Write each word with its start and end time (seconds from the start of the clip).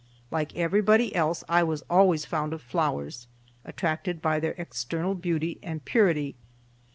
Like 0.31 0.55
everybody 0.55 1.13
else 1.15 1.43
I 1.47 1.61
was 1.61 1.83
always 1.87 2.25
fond 2.25 2.53
of 2.53 2.63
flowers, 2.63 3.27
attracted 3.63 4.19
by 4.19 4.39
their 4.39 4.55
external 4.57 5.13
beauty 5.13 5.59
and 5.61 5.85
purity. 5.85 6.33